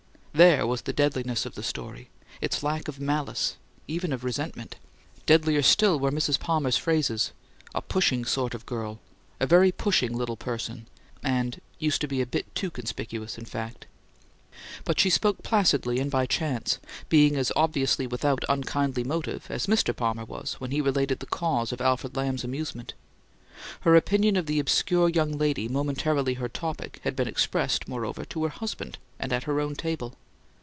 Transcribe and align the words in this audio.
There 0.33 0.65
was 0.65 0.83
the 0.83 0.93
deadliness 0.93 1.45
of 1.45 1.55
the 1.55 1.61
story: 1.61 2.09
its 2.39 2.63
lack 2.63 2.87
of 2.87 3.01
malice, 3.01 3.57
even 3.85 4.13
of 4.13 4.23
resentment. 4.23 4.77
Deadlier 5.25 5.61
still 5.61 5.99
were 5.99 6.09
Mrs. 6.09 6.39
Palmer's 6.39 6.77
phrases: 6.77 7.33
"a 7.75 7.81
pushing 7.81 8.23
sort 8.23 8.55
of 8.55 8.65
girl," 8.65 9.01
"a 9.41 9.45
very 9.45 9.73
pushing 9.73 10.15
little 10.15 10.37
person," 10.37 10.87
and 11.21 11.59
"used 11.79 11.99
to 11.99 12.07
be 12.07 12.21
a 12.21 12.25
bit 12.25 12.55
TOO 12.55 12.71
conspicuous, 12.71 13.37
in 13.37 13.43
fact." 13.43 13.87
But 14.85 15.01
she 15.01 15.09
spoke 15.09 15.43
placidly 15.43 15.99
and 15.99 16.09
by 16.09 16.25
chance; 16.27 16.79
being 17.09 17.35
as 17.35 17.51
obviously 17.57 18.07
without 18.07 18.45
unkindly 18.47 19.03
motive 19.03 19.47
as 19.49 19.67
Mr. 19.67 19.93
Palmer 19.93 20.23
was 20.25 20.53
when 20.61 20.71
he 20.71 20.79
related 20.79 21.19
the 21.19 21.25
cause 21.25 21.73
of 21.73 21.81
Alfred 21.81 22.15
Lamb's 22.15 22.45
amusement. 22.45 22.93
Her 23.81 23.95
opinion 23.97 24.37
of 24.37 24.45
the 24.47 24.57
obscure 24.59 25.07
young 25.09 25.37
lady 25.37 25.67
momentarily 25.67 26.35
her 26.35 26.49
topic 26.49 26.99
had 27.03 27.15
been 27.15 27.27
expressed, 27.27 27.87
moreover, 27.87 28.25
to 28.25 28.43
her 28.45 28.49
husband, 28.49 28.97
and 29.19 29.31
at 29.31 29.43
her 29.43 29.59
own 29.59 29.75
table. 29.75 30.15